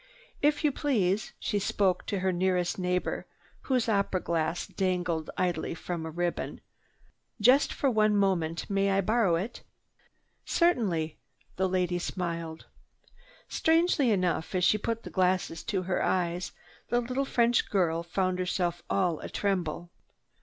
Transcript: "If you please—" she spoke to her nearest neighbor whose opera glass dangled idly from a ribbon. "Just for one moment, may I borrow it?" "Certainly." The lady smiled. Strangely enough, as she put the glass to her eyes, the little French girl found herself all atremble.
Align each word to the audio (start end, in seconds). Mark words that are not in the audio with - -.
"If 0.41 0.63
you 0.63 0.71
please—" 0.71 1.31
she 1.37 1.59
spoke 1.59 2.07
to 2.07 2.21
her 2.21 2.31
nearest 2.31 2.79
neighbor 2.79 3.27
whose 3.65 3.87
opera 3.87 4.19
glass 4.19 4.65
dangled 4.65 5.29
idly 5.37 5.75
from 5.75 6.07
a 6.07 6.09
ribbon. 6.09 6.59
"Just 7.39 7.71
for 7.71 7.87
one 7.87 8.17
moment, 8.17 8.67
may 8.67 8.89
I 8.89 9.01
borrow 9.01 9.35
it?" 9.35 9.61
"Certainly." 10.43 11.19
The 11.57 11.69
lady 11.69 11.99
smiled. 11.99 12.65
Strangely 13.47 14.09
enough, 14.09 14.55
as 14.55 14.63
she 14.63 14.79
put 14.79 15.03
the 15.03 15.11
glass 15.11 15.61
to 15.63 15.83
her 15.83 16.01
eyes, 16.01 16.51
the 16.89 16.99
little 16.99 17.23
French 17.23 17.69
girl 17.69 18.01
found 18.01 18.39
herself 18.39 18.81
all 18.89 19.19
atremble. 19.21 19.91